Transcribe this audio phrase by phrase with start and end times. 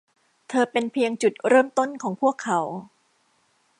[0.49, 2.59] เธอเป็นเพียงจุดเริ่มต้นของพวกเขา